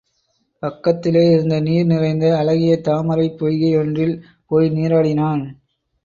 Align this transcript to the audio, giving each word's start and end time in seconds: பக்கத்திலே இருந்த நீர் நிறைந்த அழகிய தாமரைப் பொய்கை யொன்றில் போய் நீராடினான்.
பக்கத்திலே 0.63 1.31
இருந்த 1.31 1.59
நீர் 1.59 1.85
நிறைந்த 1.85 2.37
அழகிய 2.37 2.79
தாமரைப் 2.83 3.37
பொய்கை 3.37 3.69
யொன்றில் 3.77 4.15
போய் 4.45 4.69
நீராடினான். 4.69 5.43